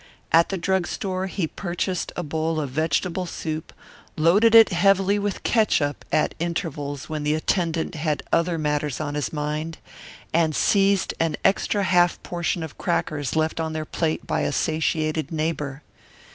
At 0.31 0.49
the 0.49 0.57
drug 0.57 0.87
store 0.87 1.27
he 1.27 1.45
purchased 1.45 2.11
a 2.15 2.23
bowl 2.23 2.59
of 2.59 2.71
vegetable 2.71 3.27
soup, 3.27 3.71
loaded 4.17 4.55
it 4.55 4.69
heavily 4.69 5.19
with 5.19 5.43
catsup 5.43 6.03
at 6.11 6.33
intervals 6.39 7.07
when 7.07 7.21
the 7.21 7.35
attendant 7.35 7.93
had 7.93 8.23
other 8.33 8.57
matters 8.57 8.99
on 8.99 9.13
his 9.13 9.31
mind, 9.31 9.77
and 10.33 10.55
seized 10.55 11.13
an 11.19 11.37
extra 11.45 11.83
half 11.83 12.17
portion 12.23 12.63
of 12.63 12.79
crackers 12.79 13.35
left 13.35 13.59
on 13.59 13.73
their 13.73 13.85
plate 13.85 14.25
by 14.25 14.41
a 14.41 14.51
satiated 14.51 15.31
neighbour. 15.31 15.83